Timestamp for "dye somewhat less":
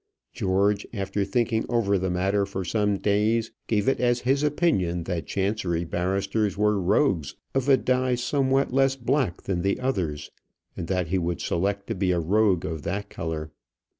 7.77-8.95